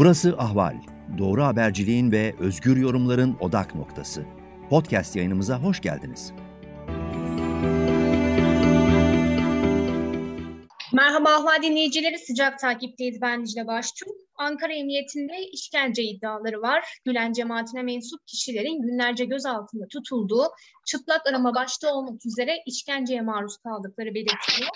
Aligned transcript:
Burası 0.00 0.34
Ahval. 0.38 0.76
Doğru 1.18 1.44
haberciliğin 1.44 2.12
ve 2.12 2.34
özgür 2.38 2.76
yorumların 2.76 3.36
odak 3.40 3.74
noktası. 3.74 4.24
Podcast 4.70 5.16
yayınımıza 5.16 5.62
hoş 5.62 5.80
geldiniz. 5.80 6.32
Merhaba 10.92 11.28
Ahval 11.28 11.62
dinleyicileri, 11.62 12.18
sıcak 12.18 12.58
takipteyiz 12.58 13.20
ben 13.20 13.44
Dicle 13.44 13.66
Başçuk. 13.66 14.08
Ankara 14.34 14.72
Emniyetinde 14.72 15.32
işkence 15.52 16.02
iddiaları 16.02 16.62
var. 16.62 16.84
Gülen 17.04 17.32
cemaatine 17.32 17.82
mensup 17.82 18.26
kişilerin 18.26 18.82
günlerce 18.82 19.24
gözaltında 19.24 19.86
tutulduğu, 19.92 20.44
çıplak 20.86 21.26
arama 21.26 21.54
başta 21.54 21.94
olmak 21.94 22.26
üzere 22.26 22.56
işkenceye 22.66 23.20
maruz 23.20 23.56
kaldıkları 23.56 24.14
belirtiliyor. 24.14 24.70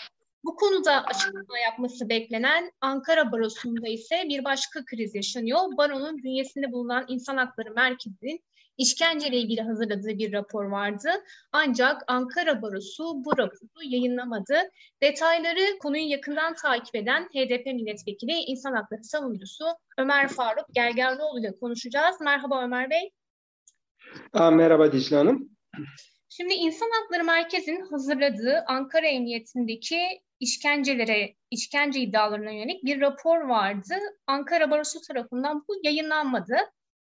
Bu 0.44 0.56
konuda 0.56 1.04
açıklama 1.04 1.58
yapması 1.58 2.08
beklenen 2.08 2.72
Ankara 2.80 3.32
Barosu'nda 3.32 3.88
ise 3.88 4.24
bir 4.28 4.44
başka 4.44 4.84
kriz 4.84 5.14
yaşanıyor. 5.14 5.60
Baronun 5.76 6.18
bünyesinde 6.18 6.72
bulunan 6.72 7.04
İnsan 7.08 7.36
Hakları 7.36 7.74
Merkezi'nin 7.74 8.44
işkenceyle 8.78 9.36
ilgili 9.36 9.60
hazırladığı 9.62 10.18
bir 10.18 10.32
rapor 10.32 10.64
vardı. 10.64 11.08
Ancak 11.52 12.02
Ankara 12.06 12.62
Barosu 12.62 13.24
bu 13.24 13.38
raporu 13.38 13.84
yayınlamadı. 13.84 14.54
Detayları 15.02 15.78
konuyu 15.78 16.10
yakından 16.10 16.54
takip 16.54 16.94
eden 16.94 17.24
HDP 17.24 17.66
milletvekili 17.66 18.32
İnsan 18.32 18.72
Hakları 18.72 19.04
savunucusu 19.04 19.64
Ömer 19.98 20.28
Faruk 20.28 20.66
Gergerlioğlu 20.72 21.40
ile 21.40 21.58
konuşacağız. 21.60 22.20
Merhaba 22.20 22.64
Ömer 22.64 22.90
Bey. 22.90 23.10
Aa, 24.32 24.50
merhaba 24.50 24.92
Dicle 24.92 25.16
Hanım. 25.16 25.50
Şimdi 26.28 26.54
İnsan 26.54 26.90
Hakları 27.00 27.24
Merkezi'nin 27.24 27.86
hazırladığı 27.90 28.64
Ankara 28.66 29.06
Emniyetindeki 29.06 29.98
işkencelere, 30.44 31.34
işkence 31.50 32.00
iddialarına 32.00 32.50
yönelik 32.50 32.84
bir 32.84 33.00
rapor 33.00 33.40
vardı. 33.40 33.94
Ankara 34.26 34.70
Barosu 34.70 34.98
tarafından 35.08 35.64
bu 35.68 35.74
yayınlanmadı. 35.82 36.56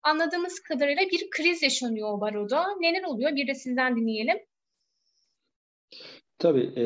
Anladığımız 0.02 0.60
kadarıyla 0.60 1.02
bir 1.12 1.30
kriz 1.30 1.62
yaşanıyor 1.62 2.12
o 2.12 2.20
baroda. 2.20 2.66
Neler 2.80 3.02
oluyor? 3.02 3.36
Bir 3.36 3.46
de 3.46 3.54
sizden 3.54 3.96
dinleyelim. 3.96 4.38
Tabii. 6.38 6.72
E, 6.76 6.84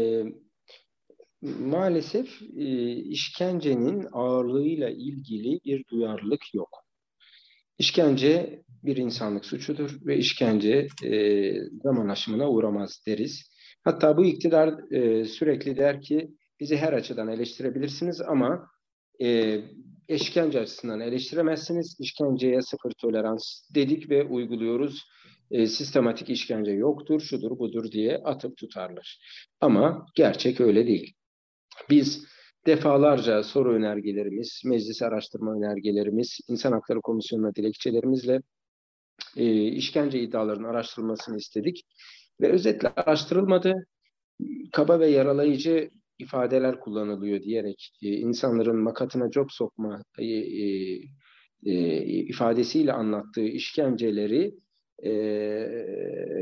maalesef 1.42 2.42
e, 2.42 2.92
işkencenin 2.97 4.07
ağırlığıyla 4.12 4.91
ilgili 4.91 5.61
bir 5.64 5.84
duyarlılık 5.89 6.55
yok. 6.55 6.84
İşkence 7.79 8.62
bir 8.83 8.97
insanlık 8.97 9.45
suçudur 9.45 9.98
ve 10.07 10.17
işkence 10.17 10.89
e, 11.05 11.53
zaman 11.83 12.09
aşımına 12.09 12.51
uğramaz 12.51 13.03
deriz. 13.07 13.51
Hatta 13.84 14.17
bu 14.17 14.25
iktidar 14.25 14.92
e, 14.92 15.25
sürekli 15.25 15.77
der 15.77 16.03
ki 16.03 16.31
bizi 16.61 16.77
her 16.77 16.93
açıdan 16.93 17.29
eleştirebilirsiniz 17.29 18.21
ama 18.21 18.71
e, 19.23 19.61
işkence 20.09 20.61
açısından 20.61 21.01
eleştiremezsiniz. 21.01 21.97
İşkenceye 22.01 22.63
sıfır 22.63 22.91
tolerans 22.91 23.71
dedik 23.75 24.11
ve 24.11 24.25
uyguluyoruz. 24.25 25.03
E, 25.51 25.67
sistematik 25.67 26.31
işkence 26.31 26.71
yoktur, 26.71 27.21
şudur 27.21 27.59
budur 27.59 27.91
diye 27.93 28.17
atıp 28.17 28.57
tutarlar. 28.57 29.19
Ama 29.61 30.07
gerçek 30.15 30.61
öyle 30.61 30.87
değil. 30.87 31.15
Biz 31.91 32.27
defalarca 32.67 33.43
soru 33.43 33.75
önergelerimiz, 33.75 34.63
meclis 34.65 35.03
araştırma 35.03 35.53
önergelerimiz, 35.53 36.39
İnsan 36.49 36.73
Hakları 36.73 37.01
Komisyonu'na 37.01 37.55
dilekçelerimizle 37.55 38.41
e, 39.37 39.63
işkence 39.63 40.21
iddialarının 40.21 40.69
araştırılmasını 40.69 41.37
istedik. 41.37 41.83
Ve 42.41 42.53
özetle 42.53 42.89
araştırılmadı. 42.89 43.75
Kaba 44.73 45.01
ve 45.01 45.07
yaralayıcı 45.07 45.91
ifadeler 46.19 46.81
kullanılıyor 46.81 47.43
diyerek 47.43 47.93
e, 48.03 48.09
insanların 48.09 48.77
makatına 48.77 49.31
cop 49.31 49.53
sokma 49.53 50.03
e, 50.19 50.25
e, 50.25 51.01
e, 51.67 52.05
ifadesiyle 52.05 52.93
anlattığı 52.93 53.45
işkenceleri 53.47 54.55
e, 55.05 55.11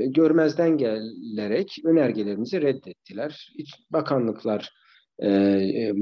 görmezden 0.07 0.77
gelerek 0.79 1.77
önergelerimizi 1.85 2.63
reddettiler. 2.63 3.53
İç, 3.55 3.75
bakanlıklar 3.91 4.73
e, 5.19 5.29
e, 5.29 5.93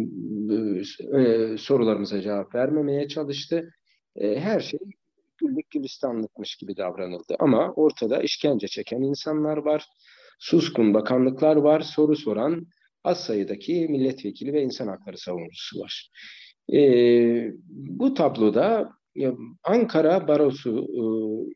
e, 1.20 1.56
sorularımıza 1.58 2.20
cevap 2.20 2.54
vermemeye 2.54 3.08
çalıştı. 3.08 3.70
E, 4.16 4.41
her 4.41 4.60
şey 4.60 4.81
güllük 5.38 5.70
gülistanlıkmış 5.70 6.56
gibi 6.56 6.76
davranıldı. 6.76 7.37
Ama 7.38 7.72
ortada 7.72 8.22
işkence 8.22 8.69
çeken 8.69 9.02
insanlar 9.02 9.56
var, 9.56 9.87
suskun 10.38 10.94
bakanlıklar 10.94 11.56
var, 11.56 11.81
soru 11.81 12.16
soran 12.16 12.66
az 13.05 13.25
sayıdaki 13.25 13.88
milletvekili 13.88 14.53
ve 14.53 14.62
insan 14.62 14.88
hakları 14.88 15.19
savunucusu 15.19 15.81
var. 15.81 16.11
E, 16.72 16.81
bu 17.69 18.15
tabloda 18.15 18.93
Ankara 19.65 20.28
Barosu 20.28 20.87
e, 20.88 21.03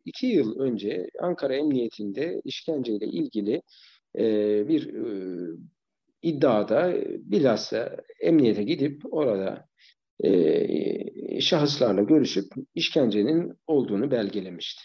iki 0.05 0.27
yıl 0.27 0.61
önce 0.61 1.07
Ankara 1.23 1.55
Emniyetinde 1.55 2.41
işkenceyle 2.45 3.07
ilgili 3.07 3.63
e, 4.19 4.25
bir 4.69 4.95
e, 4.95 5.07
iddiada 6.23 6.95
bilhassa 7.19 7.97
emniyete 8.21 8.63
gidip 8.63 9.03
orada 9.15 9.67
şahıslarla 11.41 12.03
görüşüp 12.03 12.45
işkencenin 12.75 13.53
olduğunu 13.67 14.11
belgelemişti. 14.11 14.83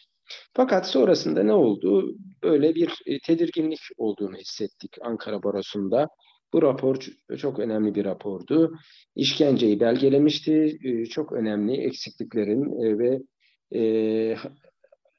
Fakat 0.53 0.87
sonrasında 0.87 1.43
ne 1.43 1.53
oldu? 1.53 2.15
Böyle 2.43 2.75
bir 2.75 2.93
tedirginlik 3.23 3.79
olduğunu 3.97 4.37
hissettik 4.37 4.95
Ankara 5.01 5.43
Barosu'nda. 5.43 6.07
Bu 6.53 6.61
rapor 6.61 6.97
çok 7.37 7.59
önemli 7.59 7.95
bir 7.95 8.05
rapordu. 8.05 8.77
İşkenceyi 9.15 9.79
belgelemişti. 9.79 10.77
Ee, 10.83 11.05
çok 11.05 11.31
önemli 11.31 11.73
eksikliklerin 11.73 12.81
e, 12.81 12.99
ve 12.99 13.19
e, 13.75 14.35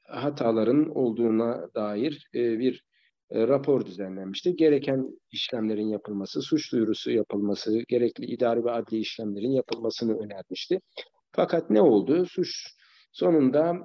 hataların 0.03 0.95
olduğuna 0.95 1.69
dair 1.75 2.29
e, 2.35 2.59
bir 2.59 2.83
rapor 3.31 3.85
düzenlenmişti. 3.85 4.55
Gereken 4.55 5.07
işlemlerin 5.31 5.87
yapılması, 5.87 6.41
suç 6.41 6.71
duyurusu 6.71 7.11
yapılması, 7.11 7.83
gerekli 7.87 8.25
idari 8.25 8.65
ve 8.65 8.71
adli 8.71 8.97
işlemlerin 8.97 9.51
yapılmasını 9.51 10.17
önermişti. 10.17 10.79
Fakat 11.31 11.69
ne 11.69 11.81
oldu? 11.81 12.25
Suç 12.25 12.49
sonunda 13.11 13.77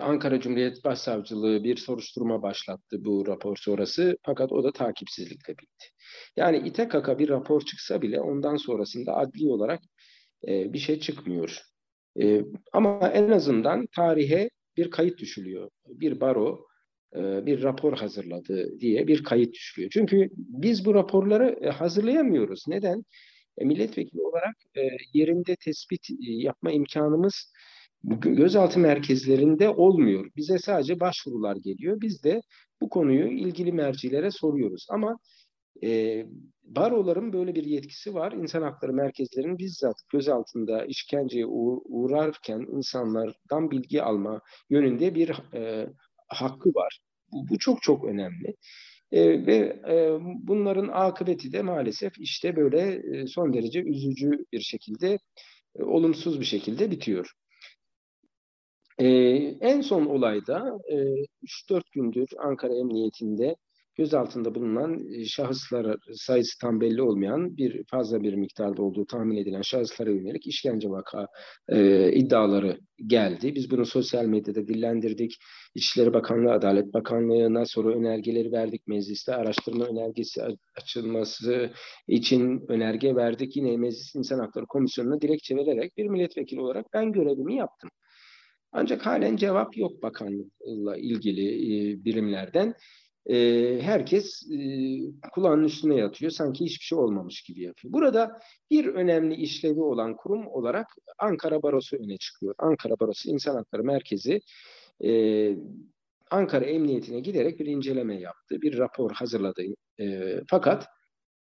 Ankara 0.00 0.40
Cumhuriyet 0.40 0.84
Başsavcılığı 0.84 1.64
bir 1.64 1.76
soruşturma 1.76 2.42
başlattı 2.42 3.04
bu 3.04 3.26
rapor 3.26 3.56
sonrası 3.56 4.16
fakat 4.22 4.52
o 4.52 4.64
da 4.64 4.72
takipsizlikle 4.72 5.52
bitti. 5.52 5.86
Yani 6.36 6.68
ite 6.68 6.88
kaka 6.88 7.18
bir 7.18 7.28
rapor 7.28 7.60
çıksa 7.60 8.02
bile 8.02 8.20
ondan 8.20 8.56
sonrasında 8.56 9.16
adli 9.16 9.48
olarak 9.48 9.80
e, 10.48 10.72
bir 10.72 10.78
şey 10.78 11.00
çıkmıyor. 11.00 11.62
E, 12.20 12.44
ama 12.72 13.08
en 13.08 13.30
azından 13.30 13.86
tarihe 13.86 14.50
bir 14.76 14.90
kayıt 14.90 15.18
düşülüyor. 15.18 15.70
Bir 15.86 16.20
baro 16.20 16.66
e, 17.16 17.46
bir 17.46 17.62
rapor 17.62 17.98
hazırladı 17.98 18.80
diye 18.80 19.06
bir 19.06 19.24
kayıt 19.24 19.54
düşülüyor. 19.54 19.90
Çünkü 19.90 20.28
biz 20.36 20.84
bu 20.84 20.94
raporları 20.94 21.58
e, 21.62 21.70
hazırlayamıyoruz. 21.70 22.64
Neden? 22.68 23.04
E, 23.58 23.64
milletvekili 23.64 24.22
olarak 24.22 24.56
e, 24.76 24.80
yerinde 25.12 25.56
tespit 25.56 26.10
e, 26.10 26.14
yapma 26.20 26.70
imkanımız 26.70 27.52
gözaltı 28.04 28.78
merkezlerinde 28.78 29.68
olmuyor. 29.68 30.30
Bize 30.36 30.58
sadece 30.58 31.00
başvurular 31.00 31.56
geliyor. 31.56 32.00
Biz 32.00 32.24
de 32.24 32.42
bu 32.80 32.88
konuyu 32.88 33.28
ilgili 33.28 33.72
mercilere 33.72 34.30
soruyoruz. 34.30 34.86
Ama 34.90 35.18
e, 35.84 36.24
baroların 36.62 37.32
böyle 37.32 37.54
bir 37.54 37.64
yetkisi 37.64 38.14
var. 38.14 38.32
İnsan 38.32 38.62
hakları 38.62 38.92
merkezlerinin 38.92 39.58
bizzat 39.58 39.96
gözaltında 40.12 40.84
işkenceye 40.84 41.46
uğrarken 41.46 42.66
insanlardan 42.76 43.70
bilgi 43.70 44.02
alma 44.02 44.40
yönünde 44.70 45.14
bir 45.14 45.54
e, 45.54 45.86
hakkı 46.28 46.68
var. 46.68 47.00
Bu, 47.32 47.48
bu 47.48 47.58
çok 47.58 47.82
çok 47.82 48.04
önemli. 48.04 48.54
E, 49.12 49.46
ve 49.46 49.56
e, 49.88 50.18
bunların 50.22 50.88
akıbeti 50.88 51.52
de 51.52 51.62
maalesef 51.62 52.12
işte 52.18 52.56
böyle 52.56 53.02
e, 53.12 53.26
son 53.26 53.52
derece 53.52 53.82
üzücü 53.82 54.30
bir 54.52 54.60
şekilde, 54.60 55.18
e, 55.78 55.82
olumsuz 55.82 56.40
bir 56.40 56.44
şekilde 56.44 56.90
bitiyor. 56.90 57.32
Ee, 59.00 59.06
en 59.60 59.80
son 59.80 60.06
olayda 60.06 60.78
e, 60.88 60.96
3-4 61.42 61.82
gündür 61.92 62.28
Ankara 62.38 62.74
Emniyetinde 62.74 63.56
gözaltında 63.94 64.54
bulunan 64.54 65.12
e, 65.14 65.24
şahıslar 65.24 65.96
sayısı 66.14 66.58
tam 66.60 66.80
belli 66.80 67.02
olmayan 67.02 67.56
bir 67.56 67.84
fazla 67.90 68.22
bir 68.22 68.34
miktarda 68.34 68.82
olduğu 68.82 69.06
tahmin 69.06 69.36
edilen 69.36 69.62
şahıslara 69.62 70.10
yönelik 70.10 70.46
işkence 70.46 70.90
vaka 70.90 71.26
e, 71.68 72.12
iddiaları 72.12 72.78
geldi. 73.06 73.54
Biz 73.54 73.70
bunu 73.70 73.86
sosyal 73.86 74.24
medyada 74.24 74.68
dillendirdik. 74.68 75.36
İçişleri 75.74 76.14
Bakanlığı, 76.14 76.52
Adalet 76.52 76.94
Bakanlığı'na 76.94 77.66
soru 77.66 77.94
önergeleri 77.94 78.52
verdik. 78.52 78.86
Mecliste 78.86 79.34
araştırma 79.34 79.84
önergesi 79.84 80.42
açılması 80.76 81.70
için 82.08 82.64
önerge 82.68 83.14
verdik. 83.14 83.56
Yine 83.56 83.76
Meclis 83.76 84.14
İnsan 84.14 84.38
Hakları 84.38 84.66
Komisyonu'na 84.66 85.20
dilekçe 85.20 85.56
vererek 85.56 85.96
bir 85.96 86.06
milletvekili 86.06 86.60
olarak 86.60 86.86
ben 86.92 87.12
görevimi 87.12 87.56
yaptım. 87.56 87.90
Ancak 88.72 89.06
halen 89.06 89.36
cevap 89.36 89.76
yok 89.76 90.02
bakanlıkla 90.02 90.96
ilgili 90.96 91.46
e, 91.92 92.04
birimlerden. 92.04 92.74
e, 93.26 93.36
herkes 93.82 94.42
e, 94.52 94.58
kulağının 95.32 95.64
üstüne 95.64 95.96
yatıyor. 95.96 96.30
Sanki 96.32 96.64
hiçbir 96.64 96.84
şey 96.84 96.98
olmamış 96.98 97.42
gibi 97.42 97.62
yapıyor. 97.62 97.92
Burada 97.94 98.40
bir 98.70 98.86
önemli 98.86 99.34
işlevi 99.34 99.80
olan 99.80 100.16
kurum 100.16 100.46
olarak 100.46 100.86
Ankara 101.18 101.62
Barosu 101.62 101.96
öne 101.96 102.16
çıkıyor. 102.16 102.54
Ankara 102.58 103.00
Barosu 103.00 103.30
İnsan 103.30 103.54
Hakları 103.56 103.84
Merkezi 103.84 104.40
e, 105.04 105.10
Ankara 106.30 106.64
Emniyetine 106.64 107.20
giderek 107.20 107.60
bir 107.60 107.66
inceleme 107.66 108.20
yaptı. 108.20 108.62
Bir 108.62 108.78
rapor 108.78 109.10
hazırladı. 109.12 109.62
E, 110.00 110.36
fakat 110.48 110.86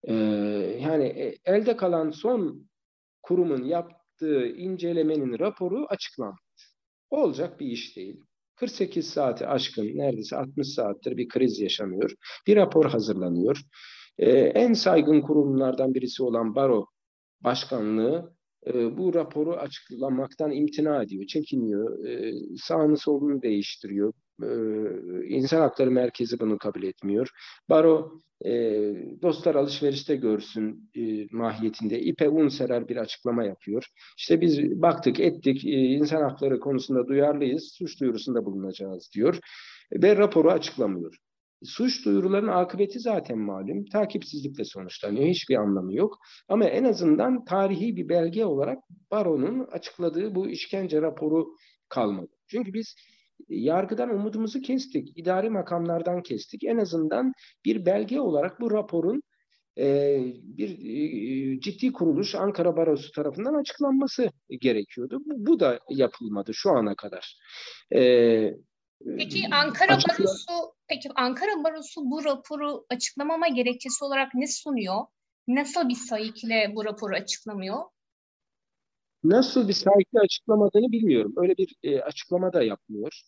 e, 0.05 0.15
yani 0.83 1.05
e, 1.05 1.35
elde 1.45 1.77
kalan 1.77 2.11
son 2.11 2.69
kurumun 3.23 3.65
yaptığı 3.65 4.47
incelemenin 4.47 5.39
raporu 5.39 5.87
açıklanmadı. 5.89 6.48
Olacak 7.11 7.61
bir 7.61 7.67
iş 7.67 7.97
değil. 7.97 8.25
48 8.57 9.11
saati 9.11 9.47
aşkın 9.47 9.85
neredeyse 9.85 10.37
60 10.37 10.69
saattir 10.69 11.17
bir 11.17 11.29
kriz 11.29 11.61
yaşanıyor. 11.61 12.11
Bir 12.47 12.57
rapor 12.57 12.85
hazırlanıyor. 12.85 13.63
Ee, 14.19 14.31
en 14.31 14.73
saygın 14.73 15.21
kurumlardan 15.21 15.95
birisi 15.95 16.23
olan 16.23 16.55
Baro 16.55 16.87
Başkanlığı 17.41 18.35
e, 18.67 18.99
bu 18.99 19.15
raporu 19.15 19.55
açıklamaktan 19.57 20.53
imtina 20.53 21.03
ediyor, 21.03 21.27
çekiniyor, 21.27 22.05
e, 22.07 22.33
sağını 22.57 22.97
solunu 22.97 23.43
değiştiriyor. 23.43 24.13
E, 24.43 24.49
İnsan 25.29 25.61
Hakları 25.61 25.91
Merkezi 25.91 26.41
bunu 26.41 26.59
kabul 26.59 26.83
etmiyor. 26.83 27.29
Baro 27.69 28.19
e, 28.45 28.51
dostlar 29.23 29.55
alışverişte 29.55 30.17
görsün 30.17 30.91
e, 30.95 31.27
mahiyetinde 31.31 32.01
ipe 32.01 32.29
un 32.29 32.49
serer 32.49 32.89
bir 32.89 32.97
açıklama 32.97 33.45
yapıyor. 33.45 33.87
İşte 34.19 34.41
biz 34.41 34.83
baktık 34.83 35.21
ettik 35.21 35.65
e, 35.65 35.71
insan 35.71 36.23
hakları 36.23 36.61
konusunda 36.61 37.09
duyarlıyız 37.09 37.73
suç 37.79 38.01
duyurusunda 38.01 38.45
bulunacağız 38.45 39.11
diyor 39.15 39.39
ve 39.93 40.17
raporu 40.17 40.51
açıklamıyor. 40.51 41.17
Suç 41.65 42.05
duyuruların 42.05 42.49
akıbeti 42.49 43.01
zaten 43.01 43.39
malum. 43.39 43.85
Takipsizlikle 43.85 44.65
sonuçlanıyor. 44.65 45.27
Hiçbir 45.27 45.57
anlamı 45.57 45.95
yok. 45.95 46.19
Ama 46.49 46.65
en 46.65 46.85
azından 46.85 47.45
tarihi 47.45 47.97
bir 47.97 48.09
belge 48.09 48.45
olarak 48.45 48.79
Baro'nun 49.11 49.67
açıkladığı 49.73 50.35
bu 50.35 50.49
işkence 50.49 51.03
raporu 51.03 51.49
kalmadı. 51.89 52.31
Çünkü 52.49 52.73
biz 52.73 52.95
yargıdan 53.49 54.11
umudumuzu 54.11 54.61
kestik. 54.61 55.19
idari 55.19 55.51
makamlardan 55.51 56.23
kestik. 56.23 56.65
En 56.65 56.79
azından 56.79 57.33
bir 57.65 57.87
belge 57.87 58.21
olarak 58.21 58.61
bu 58.61 58.71
raporun 58.71 59.23
e, 59.79 60.19
bir 60.43 60.71
e, 60.71 61.61
ciddi 61.61 61.93
kuruluş 61.93 62.35
Ankara 62.35 62.77
Barosu 62.77 63.13
tarafından 63.13 63.55
açıklanması 63.55 64.31
gerekiyordu. 64.61 65.21
Bu, 65.27 65.47
bu 65.47 65.61
da 65.61 65.81
yapılmadı 65.89 66.55
şu 66.55 66.71
ana 66.71 66.95
kadar. 66.95 67.39
E, 67.95 68.53
Peki 69.19 69.49
Ankara 69.53 69.95
Açıkla... 69.95 70.25
Barosu 70.25 70.75
peki 70.89 71.09
Ankara 71.15 71.65
Barosu 71.65 72.01
bu 72.11 72.25
raporu 72.25 72.87
açıklamama 72.91 73.49
gerekçesi 73.49 74.05
olarak 74.05 74.35
ne 74.35 74.47
sunuyor? 74.47 75.07
Nasıl 75.49 75.89
bir 75.89 75.95
sayıkla 75.95 76.75
bu 76.75 76.85
raporu 76.85 77.15
açıklamıyor? 77.15 77.79
Nasıl 79.25 79.69
bir 79.69 79.73
sayıkla 79.73 80.21
açıklamadığını 80.21 80.93
bilmiyorum. 80.93 81.33
Öyle 81.37 81.57
bir 81.57 81.77
e, 81.83 82.01
açıklama 82.03 82.53
da 82.53 82.63
yapmıyor. 82.63 83.23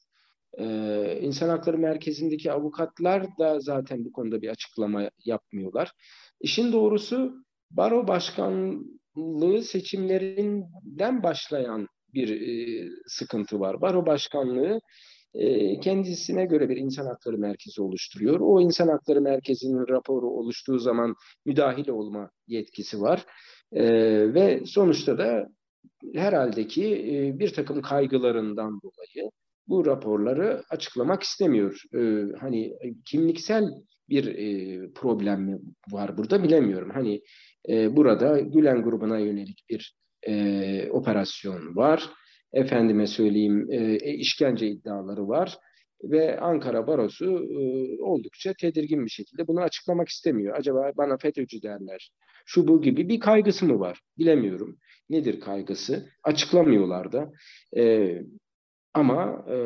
Ee, 0.59 1.19
İnsan 1.23 1.49
Hakları 1.49 1.79
Merkezi'ndeki 1.79 2.53
avukatlar 2.53 3.39
da 3.39 3.61
zaten 3.61 4.05
bu 4.05 4.13
konuda 4.13 4.43
bir 4.43 4.49
açıklama 4.49 5.11
yapmıyorlar. 5.25 5.93
İşin 6.41 6.73
doğrusu 6.73 7.35
baro 7.71 8.09
başkanlığı 8.09 9.63
seçimlerinden 9.63 11.23
başlayan 11.23 11.89
bir 12.15 12.41
e, 12.41 12.89
sıkıntı 13.07 13.61
var. 13.61 13.81
Baro 13.81 14.07
başkanlığı 14.07 14.81
e, 15.35 15.81
kendisine 15.81 16.47
göre 16.47 16.69
bir 16.69 16.77
insan 16.77 17.07
hakları 17.07 17.39
merkezi 17.39 17.83
oluşturuyor. 17.83 18.41
O 18.41 18.61
insan 18.61 18.89
hakları 18.89 19.21
merkezinin 19.21 19.89
raporu 19.89 20.31
oluştuğu 20.31 20.79
zaman 20.79 21.15
müdahil 21.47 21.89
olma 21.89 22.31
yetkisi 22.47 23.01
var. 23.01 23.25
E, 23.73 23.85
ve 24.35 24.63
sonuçta 24.67 25.19
da 25.19 25.49
herhalde 26.15 26.67
ki 26.67 26.85
e, 26.95 27.39
bir 27.39 27.53
takım 27.53 27.83
kaygılarından 27.83 28.81
dolayı 28.83 29.31
bu 29.71 29.87
raporları 29.87 30.63
açıklamak 30.71 31.23
istemiyor. 31.23 31.83
Ee, 31.95 32.25
hani 32.41 32.73
kimliksel 33.05 33.65
bir 34.09 34.27
e, 34.27 34.93
problem 34.93 35.43
mi 35.43 35.59
var 35.91 36.19
burada 36.19 36.43
bilemiyorum. 36.43 36.91
Hani 36.95 37.23
e, 37.69 37.97
burada 37.97 38.41
Gülen 38.41 38.83
grubuna 38.83 39.19
yönelik 39.19 39.65
bir 39.71 39.97
e, 40.29 40.91
operasyon 40.91 41.77
var. 41.77 42.11
Efendime 42.53 43.07
söyleyeyim 43.07 43.67
e, 43.71 43.77
e 43.77 44.15
işkence 44.15 44.67
iddiaları 44.67 45.29
var 45.29 45.59
ve 46.05 46.41
Ankara 46.41 46.87
Barosu 46.87 47.25
e, 47.25 48.03
oldukça 48.03 48.55
tedirgin 48.55 49.05
bir 49.05 49.11
şekilde 49.11 49.47
bunu 49.49 49.61
açıklamak 49.61 50.09
istemiyor. 50.09 50.57
Acaba 50.59 50.93
bana 50.97 51.17
FETÖ'cü 51.17 51.63
derler, 51.63 52.11
şu 52.47 52.69
bu 52.69 52.83
gibi 52.83 53.09
bir 53.09 53.21
kaygısı 53.21 53.67
mı 53.67 53.81
var? 53.81 54.01
Bilemiyorum. 54.19 54.79
Nedir 55.11 55.41
kaygısı? 55.41 56.09
Açıklamıyorlar 56.23 57.13
da. 57.13 57.33
E, 57.77 58.15
ama 58.95 59.45
e, 59.51 59.57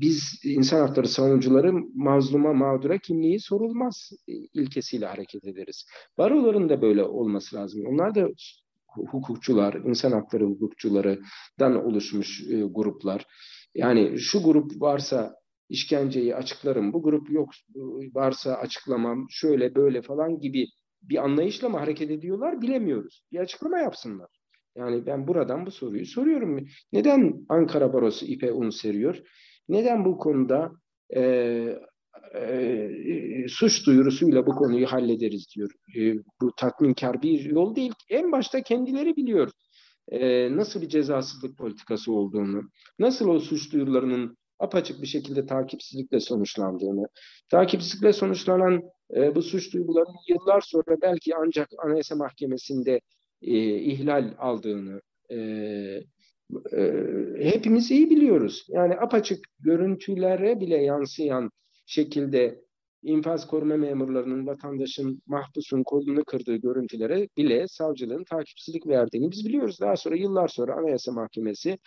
biz 0.00 0.40
insan 0.44 0.80
hakları 0.80 1.08
savunucuları 1.08 1.72
mazluma 1.94 2.52
mağdura 2.52 2.98
kimliği 2.98 3.40
sorulmaz 3.40 4.10
ilkesiyle 4.54 5.06
hareket 5.06 5.44
ederiz. 5.44 5.86
Baroların 6.18 6.68
da 6.68 6.82
böyle 6.82 7.04
olması 7.04 7.56
lazım. 7.56 7.86
Onlar 7.86 8.14
da 8.14 8.28
hukukçular, 8.86 9.74
insan 9.74 10.12
hakları 10.12 10.44
hukukçularından 10.44 11.84
oluşmuş 11.86 12.42
e, 12.50 12.62
gruplar. 12.62 13.26
Yani 13.74 14.18
şu 14.18 14.42
grup 14.42 14.80
varsa 14.80 15.34
işkenceyi 15.68 16.36
açıklarım, 16.36 16.92
bu 16.92 17.02
grup 17.02 17.30
yok 17.30 17.50
varsa 18.14 18.54
açıklamam, 18.54 19.26
şöyle 19.30 19.74
böyle 19.74 20.02
falan 20.02 20.38
gibi 20.38 20.66
bir 21.02 21.24
anlayışla 21.24 21.68
mı 21.68 21.78
hareket 21.78 22.10
ediyorlar 22.10 22.60
bilemiyoruz. 22.60 23.22
Bir 23.32 23.38
açıklama 23.38 23.78
yapsınlar. 23.78 24.28
Yani 24.76 25.06
ben 25.06 25.28
buradan 25.28 25.66
bu 25.66 25.70
soruyu 25.70 26.06
soruyorum. 26.06 26.66
Neden 26.92 27.46
Ankara 27.48 27.92
Barosu 27.92 28.26
ipe 28.26 28.52
un 28.52 28.70
seriyor? 28.70 29.18
Neden 29.68 30.04
bu 30.04 30.18
konuda 30.18 30.72
e, 31.16 31.20
e, 32.34 32.88
suç 33.48 33.86
duyurusuyla 33.86 34.46
bu 34.46 34.54
konuyu 34.54 34.86
hallederiz 34.86 35.46
diyor. 35.56 35.70
E, 35.96 36.14
bu 36.40 36.52
tatminkar 36.56 37.22
bir 37.22 37.44
yol 37.44 37.76
değil. 37.76 37.92
En 38.08 38.32
başta 38.32 38.62
kendileri 38.62 39.16
biliyor 39.16 39.50
e, 40.08 40.48
nasıl 40.56 40.82
bir 40.82 40.88
cezasızlık 40.88 41.58
politikası 41.58 42.12
olduğunu, 42.12 42.62
nasıl 42.98 43.28
o 43.28 43.40
suç 43.40 43.72
duyurularının 43.72 44.36
apaçık 44.58 45.02
bir 45.02 45.06
şekilde 45.06 45.46
takipsizlikle 45.46 46.20
sonuçlandığını, 46.20 47.06
takipsizlikle 47.50 48.12
sonuçlanan 48.12 48.82
e, 49.16 49.34
bu 49.34 49.42
suç 49.42 49.74
duygularının 49.74 50.20
yıllar 50.28 50.60
sonra 50.60 50.96
belki 51.02 51.36
ancak 51.36 51.68
Anayasa 51.84 52.16
Mahkemesi'nde 52.16 53.00
e, 53.42 53.76
ihlal 53.76 54.34
aldığını 54.38 55.00
e, 55.30 55.36
e, 56.72 56.80
hepimiz 57.40 57.90
iyi 57.90 58.10
biliyoruz. 58.10 58.66
Yani 58.68 58.94
apaçık 58.94 59.44
görüntülere 59.60 60.60
bile 60.60 60.76
yansıyan 60.76 61.50
şekilde 61.86 62.62
infaz 63.02 63.46
koruma 63.46 63.76
memurlarının 63.76 64.46
vatandaşın 64.46 65.22
mahpusun 65.26 65.82
kolunu 65.82 66.24
kırdığı 66.24 66.56
görüntülere 66.56 67.28
bile 67.36 67.68
savcılığın 67.68 68.24
takipsizlik 68.24 68.86
verdiğini 68.86 69.30
biz 69.30 69.46
biliyoruz. 69.46 69.80
Daha 69.80 69.96
sonra 69.96 70.16
yıllar 70.16 70.48
sonra 70.48 70.74
Anayasa 70.74 71.12
Mahkemesi 71.12 71.78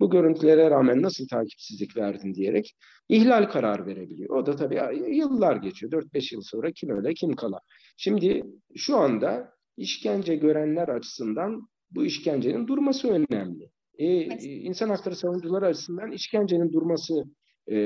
bu 0.00 0.10
görüntülere 0.10 0.70
rağmen 0.70 1.02
nasıl 1.02 1.28
takipsizlik 1.28 1.96
verdin 1.96 2.34
diyerek 2.34 2.76
ihlal 3.08 3.50
karar 3.50 3.86
verebiliyor. 3.86 4.36
O 4.36 4.46
da 4.46 4.56
tabii 4.56 4.80
yıllar 5.16 5.56
geçiyor. 5.56 5.92
4-5 5.92 6.34
yıl 6.34 6.42
sonra 6.42 6.72
kim 6.72 6.90
öyle 6.90 7.14
kim 7.14 7.36
kala. 7.36 7.60
Şimdi 7.96 8.44
şu 8.76 8.96
anda 8.96 9.52
işkence 9.76 10.36
görenler 10.36 10.88
açısından 10.88 11.68
bu 11.90 12.04
işkencenin 12.04 12.66
durması 12.66 13.08
önemli. 13.08 13.70
Ee, 13.98 14.22
insan 14.42 14.88
hakları 14.88 15.16
savunucuları 15.16 15.66
açısından 15.66 16.12
işkencenin 16.12 16.72
durması 16.72 17.24
e, 17.66 17.76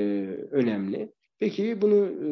önemli. 0.51 1.11
Peki 1.39 1.81
bunu 1.81 2.05
e, 2.05 2.29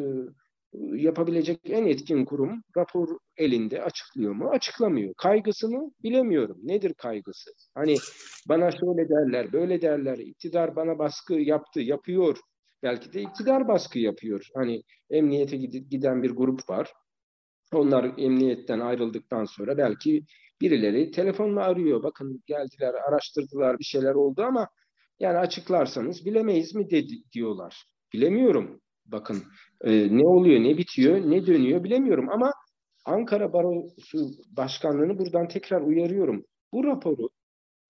yapabilecek 0.94 1.60
en 1.64 1.86
etkin 1.86 2.24
kurum 2.24 2.62
rapor 2.76 3.18
elinde 3.36 3.82
açıklıyor 3.82 4.32
mu? 4.32 4.48
Açıklamıyor. 4.48 5.14
Kaygısını 5.14 5.92
bilemiyorum. 6.02 6.58
Nedir 6.62 6.94
kaygısı? 6.94 7.50
Hani 7.74 7.96
bana 8.48 8.70
şöyle 8.70 9.08
derler, 9.08 9.52
böyle 9.52 9.82
derler. 9.82 10.18
İktidar 10.18 10.76
bana 10.76 10.98
baskı 10.98 11.34
yaptı, 11.34 11.80
yapıyor. 11.80 12.38
Belki 12.82 13.12
de 13.12 13.22
iktidar 13.22 13.68
baskı 13.68 13.98
yapıyor. 13.98 14.46
Hani 14.54 14.82
emniyete 15.10 15.56
giden 15.56 16.22
bir 16.22 16.30
grup 16.30 16.70
var. 16.70 16.92
Onlar 17.72 18.14
emniyetten 18.18 18.80
ayrıldıktan 18.80 19.44
sonra 19.44 19.78
belki 19.78 20.24
birileri 20.60 21.10
telefonla 21.10 21.62
arıyor. 21.62 22.02
Bakın 22.02 22.42
geldiler, 22.46 22.94
araştırdılar, 23.08 23.78
bir 23.78 23.84
şeyler 23.84 24.14
oldu 24.14 24.42
ama 24.42 24.68
yani 25.20 25.38
açıklarsanız 25.38 26.26
bilemeyiz 26.26 26.74
mi 26.74 26.90
dedi, 26.90 27.14
diyorlar. 27.32 27.84
Bilemiyorum. 28.12 28.80
Bakın 29.12 29.42
e, 29.84 30.18
ne 30.18 30.26
oluyor, 30.26 30.60
ne 30.60 30.78
bitiyor, 30.78 31.16
ne 31.30 31.46
dönüyor 31.46 31.84
bilemiyorum 31.84 32.28
ama 32.30 32.52
Ankara 33.04 33.52
Barosu 33.52 34.30
Başkanlığı'nı 34.56 35.18
buradan 35.18 35.48
tekrar 35.48 35.80
uyarıyorum. 35.80 36.44
Bu 36.72 36.84
raporu 36.84 37.28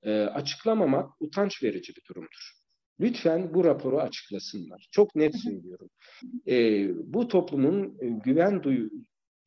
e, 0.02 0.20
açıklamamak 0.20 1.10
utanç 1.20 1.62
verici 1.62 1.92
bir 1.96 2.02
durumdur. 2.08 2.52
lütfen 3.00 3.54
bu 3.54 3.64
raporu 3.64 4.00
açıklasınlar. 4.00 4.88
Çok 4.90 5.16
net 5.16 5.34
söylüyorum. 5.44 5.88
E, 6.48 6.88
bu 7.14 7.28
toplumun 7.28 7.96
e, 8.00 8.08
güven 8.24 8.62
duy, 8.62 8.88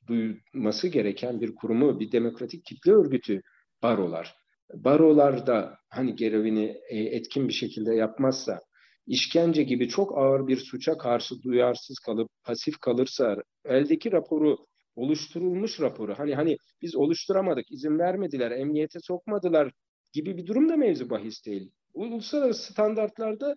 duyması 0.08 0.88
gereken 0.88 1.42
bir 1.42 1.56
kurumu, 1.56 2.00
bir 2.00 2.12
demokratik 2.12 2.66
kitle 2.66 2.92
örgütü 2.92 3.42
barolar. 3.84 4.36
Barolar 4.74 5.48
da 5.48 5.78
hani 5.90 6.16
görevini 6.16 6.78
e, 6.90 6.98
etkin 6.98 7.48
bir 7.48 7.54
şekilde 7.54 7.96
yapmazsa, 7.96 8.60
işkence 9.08 9.64
gibi 9.64 9.90
çok 9.90 10.18
ağır 10.18 10.48
bir 10.48 10.58
suça 10.58 10.98
karşı 10.98 11.42
duyarsız 11.42 12.00
kalıp 12.00 12.30
pasif 12.44 12.80
kalırsa, 12.80 13.36
eldeki 13.66 14.12
raporu 14.12 14.58
oluşturulmuş 14.96 15.82
raporu 15.82 16.20
hani 16.20 16.36
hani 16.36 16.58
biz 16.82 16.96
oluşturamadık, 16.96 17.72
izin 17.72 18.00
vermediler, 18.00 18.52
emniyete 18.52 19.00
sokmadılar 19.00 19.72
gibi 20.14 20.38
bir 20.38 20.48
durum 20.48 20.70
da 20.70 20.76
mevzu 20.76 21.10
bahis 21.10 21.46
değil. 21.46 21.72
Uluslararası 21.94 22.74
standartlarda 22.74 23.56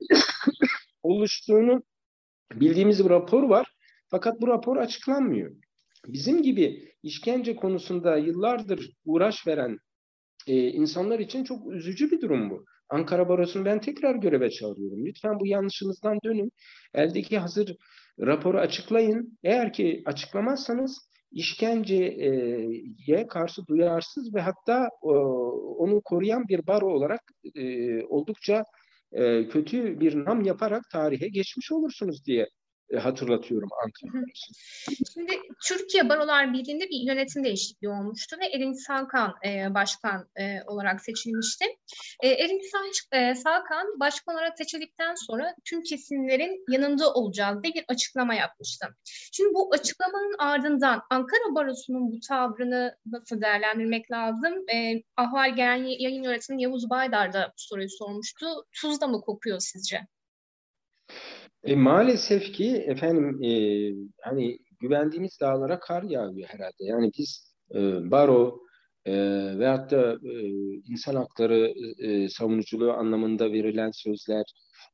oluştuğunu 1.02 1.82
bildiğimiz 2.52 3.04
bir 3.04 3.10
rapor 3.10 3.42
var. 3.42 3.66
Fakat 4.08 4.40
bu 4.40 4.48
rapor 4.48 4.76
açıklanmıyor. 4.76 5.56
Bizim 6.06 6.42
gibi 6.42 6.92
işkence 7.02 7.56
konusunda 7.56 8.16
yıllardır 8.16 8.90
uğraş 9.04 9.46
veren 9.46 9.78
e, 10.46 10.68
insanlar 10.68 11.18
için 11.18 11.44
çok 11.44 11.72
üzücü 11.72 12.10
bir 12.10 12.20
durum 12.20 12.50
bu. 12.50 12.64
Ankara 12.90 13.28
Barosu'nu 13.28 13.64
ben 13.64 13.80
tekrar 13.80 14.14
göreve 14.14 14.50
çağırıyorum. 14.50 15.06
Lütfen 15.06 15.40
bu 15.40 15.46
yanlışınızdan 15.46 16.18
dönün. 16.24 16.52
Eldeki 16.94 17.38
hazır 17.38 17.76
raporu 18.20 18.58
açıklayın. 18.58 19.38
Eğer 19.44 19.72
ki 19.72 20.02
açıklamazsanız 20.06 21.10
işkenceye 21.32 23.26
karşı 23.30 23.66
duyarsız 23.66 24.34
ve 24.34 24.40
hatta 24.40 24.88
onu 25.78 26.00
koruyan 26.04 26.48
bir 26.48 26.66
baro 26.66 26.86
olarak 26.86 27.20
e, 27.54 28.04
oldukça 28.04 28.64
e, 29.12 29.48
kötü 29.48 30.00
bir 30.00 30.24
nam 30.24 30.42
yaparak 30.44 30.82
tarihe 30.92 31.28
geçmiş 31.28 31.72
olursunuz 31.72 32.24
diye 32.26 32.42
e, 32.42 32.48
hatırlatıyorum 32.98 33.68
Ankara. 33.84 34.24
Şimdi 35.12 35.32
Türkiye 35.68 36.08
Barolar 36.08 36.52
Birliği'nde 36.52 36.88
bir 36.88 37.06
yönetim 37.06 37.44
değişikliği 37.44 37.88
olmuştu 37.88 38.36
ve 38.40 38.46
Erin 38.46 38.72
Salkan 38.72 39.34
e, 39.46 39.74
başkan 39.74 40.28
e, 40.36 40.62
olarak 40.66 41.00
seçilmişti. 41.00 41.64
E, 42.22 42.28
Erin 42.28 42.60
e, 43.12 43.34
Salkan 43.34 44.00
başkan 44.00 44.34
olarak 44.34 44.58
seçildikten 44.58 45.14
sonra 45.14 45.54
tüm 45.64 45.82
kesimlerin 45.82 46.64
yanında 46.68 47.14
olacağız 47.14 47.62
diye 47.62 47.74
bir 47.74 47.84
açıklama 47.88 48.34
yapmıştı. 48.34 48.86
Şimdi 49.32 49.54
bu 49.54 49.74
açıklamanın 49.74 50.34
ardından 50.38 51.02
Ankara 51.10 51.54
Barosu'nun 51.54 52.12
bu 52.12 52.20
tavrını 52.28 52.96
nasıl 53.06 53.40
değerlendirmek 53.40 54.10
lazım? 54.10 54.68
E, 54.74 55.02
Ahval 55.16 55.56
Genel 55.56 55.84
Yayın 56.00 56.22
Yönetmeni 56.22 56.62
Yavuz 56.62 56.90
Baydar 56.90 57.32
da 57.32 57.46
bu 57.48 57.62
soruyu 57.62 57.88
sormuştu. 57.90 58.46
Tuzla 58.72 59.06
mı 59.06 59.20
kokuyor 59.20 59.60
sizce? 59.60 60.00
E, 61.64 61.76
maalesef 61.76 62.52
ki 62.52 62.76
efendim 62.86 63.42
e, 63.42 63.50
hani 64.22 64.58
güvendiğimiz 64.80 65.40
dağlara 65.40 65.80
kar 65.80 66.02
yağıyor 66.02 66.48
herhalde. 66.48 66.84
Yani 66.84 67.10
biz 67.18 67.54
e, 67.74 68.10
baro 68.10 68.60
e, 69.04 69.12
veyahut 69.58 69.90
da 69.90 70.12
e, 70.12 70.32
insan 70.88 71.14
hakları 71.14 71.74
e, 71.98 72.28
savunuculuğu 72.28 72.92
anlamında 72.92 73.52
verilen 73.52 73.90
sözler 73.90 74.44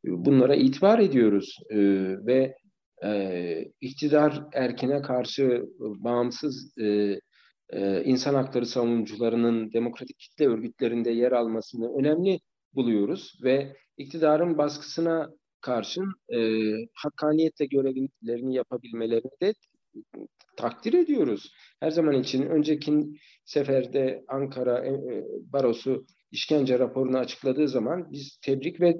e, 0.05 0.09
bunlara 0.09 0.55
itibar 0.55 0.99
ediyoruz 0.99 1.59
e, 1.71 1.79
ve 2.27 2.55
e, 3.05 3.65
iktidar 3.81 4.45
erkene 4.53 5.03
karşı 5.03 5.65
bağımsız 5.79 6.79
e, 6.79 7.21
e, 7.71 8.05
insan 8.05 8.35
hakları 8.35 8.67
savunucularının 8.67 9.73
demokratik 9.73 10.19
kitle 10.19 10.49
örgütlerinde 10.49 11.11
yer 11.11 11.33
almasını 11.33 11.99
önemli 11.99 12.41
buluyoruz 12.75 13.39
ve 13.43 13.77
iktidarın 13.97 14.59
baskısına 14.59 15.31
karşın 15.61 16.13
e, 16.35 16.39
hakkaniyetle 16.95 17.67
görevlerini 17.67 18.55
yapabilmelerini 18.55 19.31
de 19.43 19.55
takdir 20.57 20.93
ediyoruz. 20.93 21.53
Her 21.81 21.91
zaman 21.91 22.15
için 22.15 22.43
önceki 22.43 23.05
seferde 23.45 24.25
Ankara 24.29 24.85
e, 24.87 24.91
e, 24.91 25.25
Barosu 25.53 26.07
işkence 26.31 26.79
raporunu 26.79 27.19
açıkladığı 27.19 27.69
zaman 27.69 28.13
biz 28.13 28.39
tebrik 28.43 28.81
ve 28.81 28.97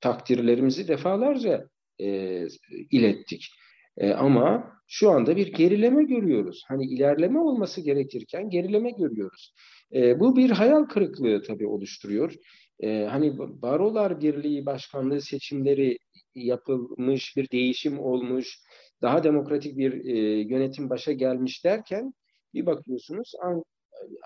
takdirlerimizi 0.00 0.88
defalarca 0.88 1.68
e, 2.00 2.42
ilettik. 2.90 3.48
E, 3.96 4.10
ama 4.12 4.72
şu 4.88 5.10
anda 5.10 5.36
bir 5.36 5.52
gerileme 5.52 6.04
görüyoruz. 6.04 6.64
Hani 6.68 6.86
ilerleme 6.86 7.38
olması 7.38 7.80
gerekirken 7.80 8.50
gerileme 8.50 8.90
görüyoruz. 8.90 9.54
E, 9.94 10.20
bu 10.20 10.36
bir 10.36 10.50
hayal 10.50 10.84
kırıklığı 10.84 11.42
tabii 11.42 11.66
oluşturuyor. 11.66 12.34
E, 12.80 13.04
hani 13.10 13.38
Barolar 13.38 14.20
Birliği 14.20 14.66
Başkanlığı 14.66 15.20
seçimleri 15.20 15.98
yapılmış, 16.34 17.36
bir 17.36 17.50
değişim 17.50 17.98
olmuş, 18.00 18.58
daha 19.02 19.24
demokratik 19.24 19.76
bir 19.78 20.04
e, 20.04 20.18
yönetim 20.40 20.90
başa 20.90 21.12
gelmiş 21.12 21.64
derken 21.64 22.12
bir 22.54 22.66
bakıyorsunuz 22.66 23.32
an, 23.42 23.62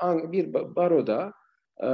an, 0.01 0.33
bir 0.33 0.53
baroda 0.53 1.33
e, 1.83 1.87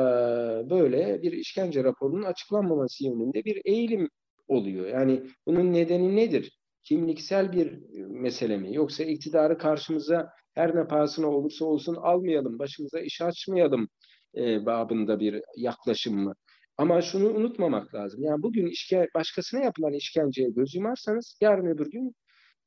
böyle 0.70 1.22
bir 1.22 1.32
işkence 1.32 1.84
raporunun 1.84 2.22
açıklanmaması 2.22 3.04
yönünde 3.04 3.44
bir 3.44 3.60
eğilim 3.64 4.08
oluyor. 4.48 4.86
Yani 4.86 5.22
bunun 5.46 5.72
nedeni 5.72 6.16
nedir? 6.16 6.58
Kimliksel 6.82 7.52
bir 7.52 7.80
mesele 8.08 8.56
mi? 8.56 8.74
Yoksa 8.74 9.04
iktidarı 9.04 9.58
karşımıza 9.58 10.30
her 10.54 10.76
ne 10.76 10.86
pahasına 10.86 11.26
olursa 11.26 11.64
olsun 11.64 11.94
almayalım, 11.94 12.58
başımıza 12.58 13.00
iş 13.00 13.20
açmayalım 13.20 13.88
e, 14.36 14.66
babında 14.66 15.20
bir 15.20 15.42
yaklaşım 15.56 16.16
mı? 16.24 16.34
Ama 16.78 17.02
şunu 17.02 17.28
unutmamak 17.28 17.94
lazım. 17.94 18.22
Yani 18.22 18.42
bugün 18.42 18.66
işke, 18.66 19.08
başkasına 19.14 19.60
yapılan 19.64 19.92
işkenceye 19.92 20.50
göz 20.50 20.74
yumarsanız 20.74 21.38
yarın 21.40 21.66
öbür 21.66 21.90
gün 21.90 22.14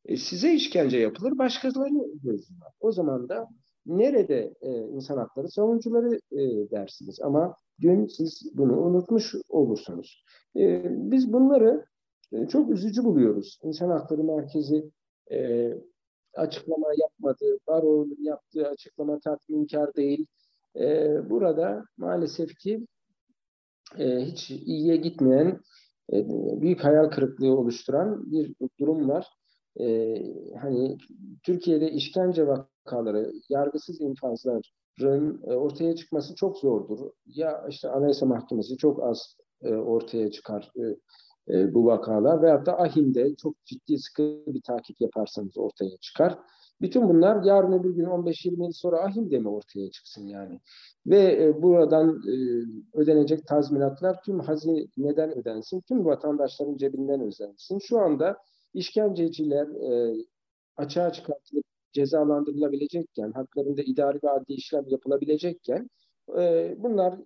e, 0.06 0.18
size 0.18 0.54
işkence 0.54 0.98
yapılır, 0.98 1.38
başkalarına 1.38 2.04
göz 2.24 2.50
yumar. 2.50 2.72
O 2.80 2.92
zaman 2.92 3.30
da 3.30 3.48
nerede 3.86 4.54
e, 4.62 4.70
insan 4.72 5.18
hakları 5.18 5.50
savunucuları 5.50 6.20
e, 6.32 6.72
dersiniz. 6.72 7.20
Ama 7.22 7.56
dün 7.82 8.08
siz 8.08 8.51
bunu 8.54 8.82
unutmuş 8.82 9.36
olursunuz. 9.50 10.24
E, 10.56 10.84
biz 11.12 11.34
bunları 11.34 11.86
e, 12.32 12.48
çok 12.48 12.72
üzücü 12.72 13.04
buluyoruz. 13.04 13.60
İnsan 13.63 13.89
Hakları 13.89 14.24
Merkezi 14.24 14.92
e, 15.32 15.70
açıklama 16.36 16.88
yapmadı. 16.98 17.46
Baro'nun 17.68 18.24
yaptığı 18.24 18.68
açıklama 18.68 19.20
tatminkar 19.20 19.96
değil. 19.96 20.25
E, 20.75 21.10
burada 21.30 21.84
maalesef 21.98 22.56
ki 22.56 22.88
e, 23.98 24.25
hiç 24.25 24.51
iyiye 24.51 24.96
gitmeyen, 24.96 25.60
e, 26.13 26.27
büyük 26.62 26.84
hayal 26.84 27.10
kırıklığı 27.10 27.58
oluşturan 27.58 28.31
bir 28.31 28.55
durum 28.79 29.10
var. 29.10 29.27
E, 29.79 30.15
hani 30.62 30.98
Türkiye'de 31.43 31.91
işkence 31.91 32.48
vakaları, 32.48 33.31
yargısız 33.50 34.01
infazların 34.01 35.41
e, 35.48 35.55
ortaya 35.55 35.96
çıkması 35.96 36.36
çok 36.36 36.58
zordur. 36.58 37.00
Ya 37.25 37.65
işte 37.69 37.89
Anayasa 37.89 38.25
Mahkemesi 38.25 38.77
çok 38.77 39.03
az 39.03 39.36
e, 39.62 39.74
ortaya 39.74 40.31
çıkar 40.31 40.72
e, 40.75 40.84
e, 41.53 41.74
bu 41.74 41.86
vakalar 41.86 42.41
veyahut 42.41 42.65
da 42.65 42.79
AHİM'de 42.79 43.36
çok 43.36 43.65
ciddi 43.65 43.98
sıkı 43.98 44.43
bir 44.48 44.62
takip 44.62 45.01
yaparsanız 45.01 45.58
ortaya 45.58 45.98
çıkar. 45.98 46.38
Bütün 46.82 47.10
bunlar 47.10 47.44
yarın 47.44 47.72
öbür 47.72 47.96
gün 47.96 48.06
15-20 48.06 48.64
yıl 48.64 48.72
sonra 48.72 49.04
ahimde 49.04 49.40
mi 49.40 49.50
ortaya 49.50 49.92
çıksın 49.92 50.28
yani? 50.28 50.60
Ve 51.08 51.44
e, 51.44 51.62
buradan 51.62 52.22
e, 52.28 52.34
ödenecek 52.94 53.48
tazminatlar 53.48 54.22
tüm 54.24 54.40
hazineden 54.40 55.38
ödensin, 55.38 55.82
tüm 55.82 56.06
vatandaşların 56.06 56.78
cebinden 56.78 57.22
ödensin. 57.22 57.80
Şu 57.80 58.00
anda 58.00 58.38
işkenceciler 58.74 59.68
e, 59.68 60.16
açığa 60.78 61.12
çıkartılıp 61.12 61.66
cezalandırılabilecekken, 61.94 63.32
haklarında 63.32 63.82
idari 63.82 64.20
ve 64.24 64.30
adli 64.30 64.54
işlem 64.54 64.84
yapılabilecekken 64.88 65.90
e, 66.40 66.76
bunların 66.78 67.24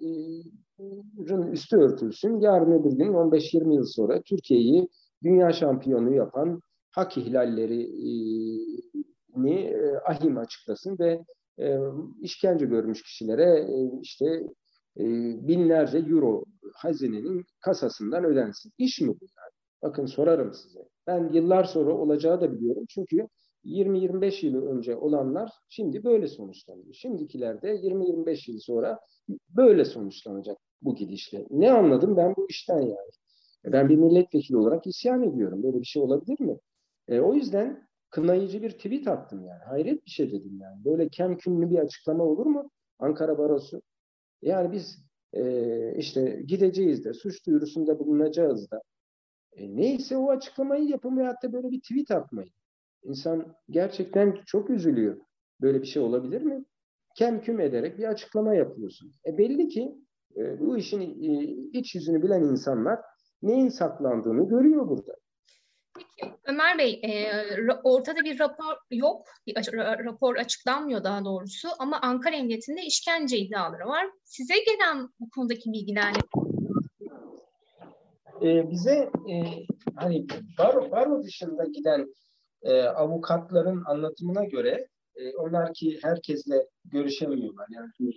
üstü 1.51 1.77
örtülsün. 1.77 2.39
Yarın 2.39 2.71
öbür 2.71 2.91
gün 2.91 3.13
15-20 3.13 3.75
yıl 3.75 3.85
sonra 3.85 4.21
Türkiye'yi 4.21 4.87
dünya 5.23 5.53
şampiyonu 5.53 6.13
yapan 6.13 6.61
hak 6.91 7.17
ihlalleri 7.17 7.81
e, 7.83 8.09
ni 9.35 9.53
e, 9.53 9.95
ahim 10.05 10.37
açıklasın 10.37 10.97
ve 10.99 11.19
e, 11.59 11.77
işkence 12.21 12.65
görmüş 12.65 13.03
kişilere 13.03 13.59
e, 13.59 13.99
işte 14.01 14.25
e, 14.97 15.03
binlerce 15.47 15.97
euro 15.97 16.43
hazinenin 16.73 17.45
kasasından 17.59 18.23
ödensin. 18.23 18.71
İş 18.77 19.01
mi 19.01 19.07
bu 19.07 19.25
yani? 19.37 19.53
Bakın 19.81 20.05
sorarım 20.05 20.53
size. 20.53 20.79
Ben 21.07 21.33
yıllar 21.33 21.63
sonra 21.63 21.93
olacağı 21.93 22.41
da 22.41 22.53
biliyorum. 22.53 22.83
Çünkü 22.89 23.27
20-25 23.65 24.45
yıl 24.45 24.67
önce 24.67 24.95
olanlar 24.95 25.51
şimdi 25.69 26.03
böyle 26.03 26.27
sonuçlanıyor. 26.27 26.93
Şimdikiler 26.93 27.61
de 27.61 27.75
20-25 27.75 28.51
yıl 28.51 28.59
sonra 28.59 28.99
böyle 29.49 29.85
sonuçlanacak 29.85 30.57
bu 30.81 30.95
gidişle. 30.95 31.45
Ne 31.49 31.71
anladım 31.71 32.17
ben 32.17 32.33
bu 32.37 32.47
işten 32.49 32.81
yani? 32.81 33.09
Ben 33.65 33.89
bir 33.89 33.95
milletvekili 33.95 34.57
olarak 34.57 34.87
isyan 34.87 35.23
ediyorum. 35.23 35.63
Böyle 35.63 35.79
bir 35.79 35.85
şey 35.85 36.01
olabilir 36.01 36.39
mi? 36.39 36.57
E, 37.07 37.19
o 37.19 37.33
yüzden 37.33 37.87
kınayıcı 38.13 38.61
bir 38.61 38.71
tweet 38.71 39.07
attım 39.07 39.45
yani. 39.45 39.63
Hayret 39.63 40.05
bir 40.05 40.11
şey 40.11 40.31
dedim 40.31 40.59
yani. 40.61 40.85
Böyle 40.85 41.09
kemkümlü 41.09 41.69
bir 41.69 41.79
açıklama 41.79 42.23
olur 42.23 42.45
mu? 42.45 42.71
Ankara 42.99 43.37
Barosu. 43.37 43.81
Yani 44.41 44.71
biz 44.71 45.05
e, 45.33 45.95
işte 45.97 46.43
gideceğiz 46.47 47.05
de 47.05 47.13
suç 47.13 47.45
duyurusunda 47.47 47.99
bulunacağız 47.99 48.71
da 48.71 48.81
e, 49.53 49.75
neyse 49.75 50.17
o 50.17 50.29
açıklamayı 50.29 50.83
yapın 50.83 51.17
ve 51.17 51.23
hatta 51.23 51.53
böyle 51.53 51.71
bir 51.71 51.81
tweet 51.81 52.11
atmayın. 52.11 52.51
İnsan 53.03 53.55
gerçekten 53.69 54.37
çok 54.45 54.69
üzülüyor. 54.69 55.17
Böyle 55.61 55.81
bir 55.81 55.87
şey 55.87 56.01
olabilir 56.01 56.41
mi? 56.41 56.65
Kem 57.15 57.41
küm 57.41 57.59
ederek 57.59 57.97
bir 57.97 58.03
açıklama 58.03 58.55
yapıyorsun. 58.55 59.11
E 59.27 59.37
belli 59.37 59.67
ki 59.67 59.95
e, 60.37 60.59
bu 60.59 60.77
işin 60.77 61.01
e, 61.01 61.43
iç 61.79 61.95
yüzünü 61.95 62.23
bilen 62.23 62.43
insanlar 62.43 62.99
neyin 63.41 63.69
saklandığını 63.69 64.49
görüyor 64.49 64.87
burada. 64.89 65.22
Ömer 66.53 66.77
Bey, 66.77 67.01
e, 67.03 67.31
ortada 67.83 68.19
bir 68.25 68.39
rapor 68.39 68.77
yok, 68.91 69.25
bir 69.47 69.55
rapor 70.05 70.35
açıklanmıyor 70.35 71.03
daha 71.03 71.25
doğrusu 71.25 71.67
ama 71.79 72.01
Ankara 72.01 72.35
Emniyetinde 72.35 72.81
işkence 72.81 73.37
iddiaları 73.37 73.87
var. 73.87 74.05
Size 74.23 74.53
gelen 74.65 75.09
bu 75.19 75.29
konudaki 75.29 75.71
bilgiler 75.73 76.13
e, 78.43 78.71
bize 78.71 79.09
e, 79.29 79.33
hani 79.95 80.25
baro, 80.59 80.91
baro 80.91 81.23
dışında 81.23 81.63
giden 81.65 82.13
e, 82.63 82.81
avukatların 82.81 83.83
anlatımına 83.85 84.43
göre 84.43 84.87
e, 85.15 85.35
onlar 85.35 85.73
ki 85.73 85.99
herkesle 86.01 86.67
görüşemiyorlar. 86.85 87.67
Yani 87.71 88.13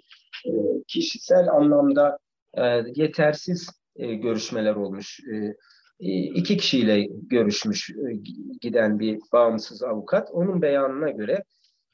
e, 0.46 0.50
kişisel 0.88 1.48
anlamda 1.48 2.18
e, 2.54 2.62
yetersiz 2.94 3.70
e, 3.96 4.14
görüşmeler 4.14 4.74
olmuş. 4.74 5.20
E, 5.20 5.54
iki 5.98 6.56
kişiyle 6.56 7.08
görüşmüş 7.10 7.90
e, 7.90 8.12
giden 8.60 8.98
bir 8.98 9.18
bağımsız 9.32 9.82
avukat. 9.82 10.30
Onun 10.30 10.62
beyanına 10.62 11.10
göre 11.10 11.44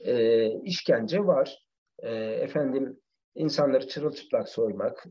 e, 0.00 0.46
işkence 0.60 1.20
var. 1.20 1.66
E, 1.98 2.14
efendim 2.14 3.00
insanları 3.34 3.88
çırılçıplak 3.88 4.48
soymak, 4.48 5.06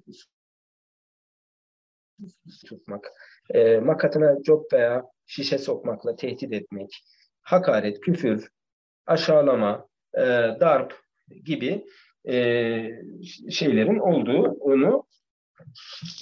tutmak, 2.65 3.12
e, 3.50 3.77
makatına 3.77 4.41
cop 4.43 4.74
veya 4.74 5.03
şişe 5.25 5.57
sokmakla 5.57 6.15
tehdit 6.15 6.53
etmek, 6.53 7.03
hakaret, 7.41 8.01
küfür, 8.01 8.50
aşağılama, 9.05 9.88
e, 10.13 10.21
darp 10.60 11.00
gibi 11.45 11.86
e, 12.27 12.36
şeylerin 13.50 14.00
olduğu 14.00 14.43
onu 14.43 15.03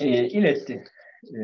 e, 0.02 0.28
iletti. 0.28 0.84
E, 1.24 1.38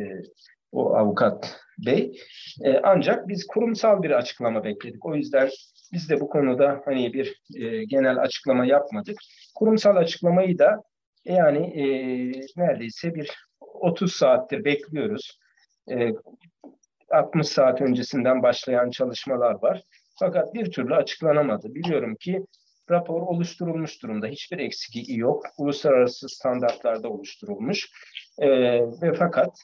o 0.76 0.96
avukat 0.96 1.58
bey. 1.86 2.20
E, 2.64 2.80
ancak 2.84 3.28
biz 3.28 3.48
kurumsal 3.48 4.04
bir 4.04 4.12
açıklama 4.12 4.64
bekledik. 4.64 5.06
O 5.06 5.16
yüzden 5.16 5.50
biz 5.94 6.10
de 6.10 6.20
bu 6.20 6.30
konuda 6.30 6.82
hani 6.86 7.14
bir 7.14 7.42
e, 7.56 7.86
genel 7.86 8.18
açıklama 8.18 8.66
yapmadık. 8.66 9.18
Kurumsal 9.56 9.96
açıklamayı 9.96 10.60
da 10.60 10.84
yani 11.26 11.82
e, 11.82 11.86
neredeyse 12.58 13.16
bir 13.16 13.32
30 13.60 14.14
saattir 14.14 14.66
bekliyoruz. 14.66 15.40
E, 15.92 16.10
60 17.12 17.48
saat 17.48 17.82
öncesinden 17.82 18.44
başlayan 18.44 18.90
çalışmalar 18.90 19.62
var. 19.62 19.84
Fakat 20.20 20.54
bir 20.54 20.72
türlü 20.72 20.96
açıklanamadı. 20.96 21.76
Biliyorum 21.76 22.16
ki 22.16 22.46
rapor 22.90 23.22
oluşturulmuş 23.22 24.04
durumda. 24.04 24.28
Hiçbir 24.28 24.60
eksikliği 24.60 25.20
yok. 25.20 25.46
Uluslararası 25.58 26.30
standartlarda 26.30 27.10
oluşturulmuş. 27.10 27.90
E, 28.40 28.50
ve 29.02 29.14
fakat 29.20 29.58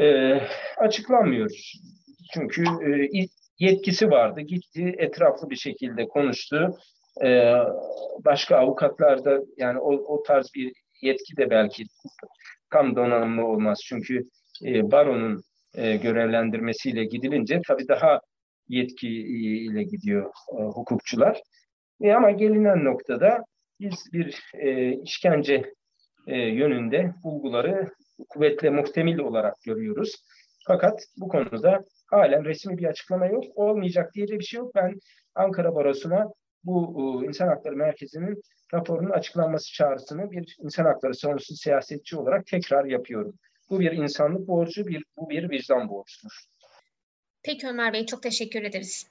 e, 0.00 0.40
açıklanmıyor. 0.78 1.50
Çünkü 2.34 2.62
e, 2.62 3.08
yetkisi 3.58 4.10
vardı. 4.10 4.40
Gitti 4.40 4.94
etraflı 4.98 5.50
bir 5.50 5.56
şekilde 5.56 6.08
konuştu. 6.08 6.78
E, 7.24 7.54
başka 8.24 8.56
avukatlar 8.56 9.24
da 9.24 9.38
yani 9.56 9.78
o, 9.78 9.92
o 9.92 10.22
tarz 10.22 10.50
bir 10.54 10.72
yetki 11.02 11.36
de 11.36 11.50
belki 11.50 11.84
tam 12.70 12.96
donanımlı 12.96 13.44
olmaz. 13.44 13.80
Çünkü 13.84 14.28
e, 14.64 14.90
baronun 14.90 15.42
e, 15.74 15.96
görevlendirmesiyle 15.96 17.04
gidilince 17.04 17.60
tabii 17.68 17.88
daha 17.88 18.20
yetkiyle 18.68 19.82
gidiyor 19.82 20.30
e, 20.58 20.62
hukukçular. 20.62 21.40
E, 22.00 22.12
ama 22.12 22.30
gelinen 22.30 22.84
noktada 22.84 23.44
biz 23.80 24.12
bir 24.12 24.42
e, 24.54 24.92
işkence 24.92 25.72
e, 26.26 26.36
yönünde 26.36 27.14
bulguları 27.24 27.90
kuvvetle 28.28 28.70
muhtemel 28.70 29.18
olarak 29.18 29.54
görüyoruz. 29.62 30.16
Fakat 30.66 31.04
bu 31.16 31.28
konuda 31.28 31.84
halen 32.06 32.44
resmi 32.44 32.78
bir 32.78 32.84
açıklama 32.84 33.26
yok. 33.26 33.44
Olmayacak 33.54 34.14
diye 34.14 34.26
bir 34.26 34.44
şey 34.44 34.58
yok. 34.58 34.74
Ben 34.74 34.94
Ankara 35.34 35.74
Barosu'na 35.74 36.28
bu 36.64 37.24
insan 37.24 37.48
Hakları 37.48 37.76
Merkezi'nin 37.76 38.42
raporunun 38.74 39.10
açıklanması 39.10 39.72
çağrısını 39.72 40.30
bir 40.30 40.56
insan 40.62 40.84
hakları 40.84 41.14
savunucusu 41.14 41.54
siyasetçi 41.54 42.16
olarak 42.16 42.46
tekrar 42.46 42.84
yapıyorum. 42.84 43.34
Bu 43.70 43.80
bir 43.80 43.92
insanlık 43.92 44.48
borcu, 44.48 44.86
bir, 44.86 45.04
bu 45.16 45.30
bir 45.30 45.50
vicdan 45.50 45.88
borcudur. 45.88 46.44
Peki 47.42 47.68
Ömer 47.68 47.92
Bey, 47.92 48.06
çok 48.06 48.22
teşekkür 48.22 48.62
ederiz. 48.62 49.10